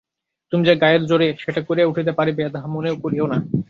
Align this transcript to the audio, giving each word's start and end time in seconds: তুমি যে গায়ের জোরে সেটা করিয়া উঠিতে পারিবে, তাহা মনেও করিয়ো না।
তুমি 0.53 0.63
যে 0.67 0.73
গায়ের 0.81 1.03
জোরে 1.05 1.27
সেটা 1.43 1.61
করিয়া 1.67 1.89
উঠিতে 1.91 2.11
পারিবে, 2.19 2.43
তাহা 2.53 2.67
মনেও 2.67 2.95
করিয়ো 3.03 3.25
না। 3.27 3.37